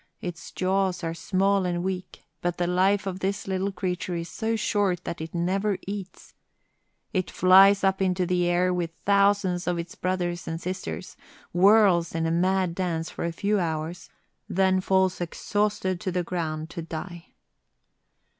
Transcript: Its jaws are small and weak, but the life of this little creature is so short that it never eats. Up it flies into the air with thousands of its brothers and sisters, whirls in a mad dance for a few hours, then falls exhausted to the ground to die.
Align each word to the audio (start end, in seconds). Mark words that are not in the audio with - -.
Its 0.19 0.51
jaws 0.51 1.03
are 1.03 1.13
small 1.13 1.63
and 1.63 1.83
weak, 1.83 2.23
but 2.41 2.57
the 2.57 2.65
life 2.65 3.05
of 3.05 3.19
this 3.19 3.47
little 3.47 3.71
creature 3.71 4.15
is 4.15 4.27
so 4.29 4.55
short 4.55 5.03
that 5.03 5.21
it 5.21 5.35
never 5.35 5.77
eats. 5.85 6.33
Up 6.33 6.35
it 7.13 7.29
flies 7.29 7.83
into 7.83 8.25
the 8.25 8.47
air 8.47 8.73
with 8.73 8.89
thousands 9.05 9.67
of 9.67 9.77
its 9.77 9.93
brothers 9.93 10.47
and 10.47 10.59
sisters, 10.59 11.15
whirls 11.51 12.15
in 12.15 12.25
a 12.25 12.31
mad 12.31 12.73
dance 12.73 13.11
for 13.11 13.25
a 13.25 13.31
few 13.31 13.59
hours, 13.59 14.09
then 14.49 14.81
falls 14.81 15.21
exhausted 15.21 16.01
to 16.01 16.11
the 16.11 16.23
ground 16.23 16.71
to 16.71 16.81
die. 16.81 17.35